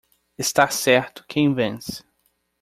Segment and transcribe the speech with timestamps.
[0.35, 2.03] Está certo quem vence.